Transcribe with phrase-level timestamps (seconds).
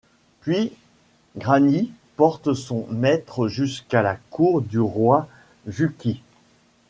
[0.39, 0.71] Puis
[1.37, 5.27] Grani porte son maître jusqu'à la cour du roi
[5.67, 6.23] Gjuki.